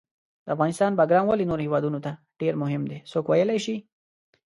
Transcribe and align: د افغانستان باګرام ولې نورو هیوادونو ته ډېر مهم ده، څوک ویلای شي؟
د 0.45 0.47
افغانستان 0.55 0.91
باګرام 0.99 1.25
ولې 1.27 1.45
نورو 1.49 1.65
هیوادونو 1.67 1.99
ته 2.05 2.11
ډېر 2.41 2.53
مهم 2.63 2.83
ده، 2.89 2.97
څوک 3.11 3.25
ویلای 3.27 3.59
شي؟ 3.65 3.75